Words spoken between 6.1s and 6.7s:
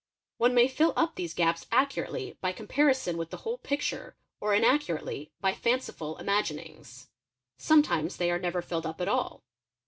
imagin: oi